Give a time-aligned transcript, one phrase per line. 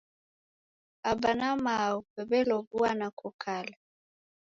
[1.09, 1.97] Aba na mao
[2.29, 3.75] w'elow'uana kokala